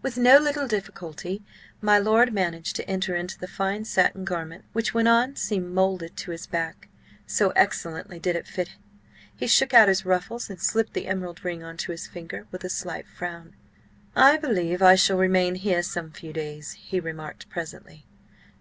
With 0.00 0.16
no 0.16 0.38
little 0.38 0.68
difficulty, 0.68 1.42
my 1.80 1.98
lord 1.98 2.32
managed 2.32 2.76
to 2.76 2.88
enter 2.88 3.16
into 3.16 3.36
the 3.36 3.48
fine 3.48 3.84
satin 3.84 4.24
garment, 4.24 4.64
which, 4.72 4.94
when 4.94 5.08
on, 5.08 5.34
seemed 5.34 5.74
moulded 5.74 6.16
to 6.18 6.30
his 6.30 6.46
back, 6.46 6.88
so 7.26 7.50
excellently 7.56 8.20
did 8.20 8.36
it 8.36 8.46
fit. 8.46 8.76
He 9.34 9.48
shook 9.48 9.74
out 9.74 9.88
his 9.88 10.06
ruffles 10.06 10.48
and 10.48 10.60
slipped 10.60 10.92
the 10.92 11.08
emerald 11.08 11.44
ring 11.44 11.64
on 11.64 11.76
to 11.78 11.90
his 11.90 12.06
finger 12.06 12.46
with 12.52 12.62
a 12.62 12.70
slight 12.70 13.08
frown. 13.08 13.56
"I 14.14 14.36
believe 14.36 14.82
I 14.82 14.94
shall 14.94 15.18
remain 15.18 15.56
here 15.56 15.82
some 15.82 16.12
few 16.12 16.32
days," 16.32 16.74
he 16.74 17.00
remarked 17.00 17.48
presently. 17.50 18.06